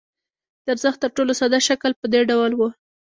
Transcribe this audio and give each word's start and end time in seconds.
د 0.63 0.65
ارزښت 0.75 0.99
تر 1.03 1.09
ټولو 1.17 1.31
ساده 1.39 1.59
شکل 1.67 1.91
په 1.99 2.05
دې 2.13 2.21
ډول 2.31 2.51
وو 2.55 2.69